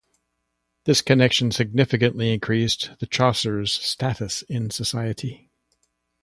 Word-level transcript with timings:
This 0.85 0.99
connection 0.99 1.51
significantly 1.51 2.33
increased 2.33 2.89
the 2.97 3.05
Chaucers' 3.05 3.71
status 3.73 4.41
in 4.49 4.71
society. 4.71 5.51